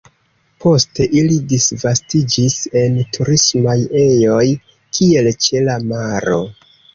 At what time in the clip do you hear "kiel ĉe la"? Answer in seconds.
4.99-5.77